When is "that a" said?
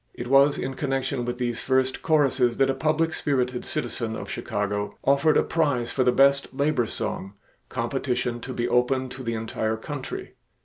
2.57-2.73